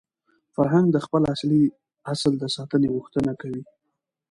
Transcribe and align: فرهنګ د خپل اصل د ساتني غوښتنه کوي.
فرهنګ 0.55 0.87
د 0.91 0.97
خپل 1.05 1.21
اصل 2.13 2.33
د 2.37 2.43
ساتني 2.55 2.87
غوښتنه 2.95 3.31
کوي. 3.41 3.63